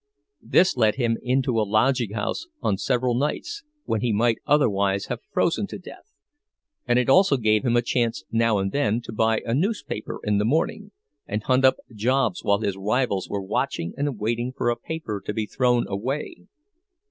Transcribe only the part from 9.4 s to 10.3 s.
a newspaper